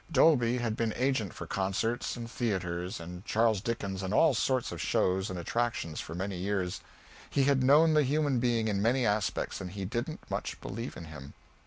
[0.11, 4.81] Dolby had been agent for concerts, and theatres, and Charles Dickens and all sorts of
[4.81, 6.81] shows and "attractions" for many years;
[7.29, 11.05] he had known the human being in many aspects, and he didn't much believe in
[11.05, 11.33] him.